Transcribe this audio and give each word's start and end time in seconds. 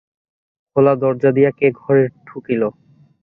খোলা 0.75 0.93
দরজা 0.95 1.29
দিয়া 1.31 1.51
কে 1.51 1.67
ঘরে 1.77 2.03
ঢুকিল। 2.27 2.61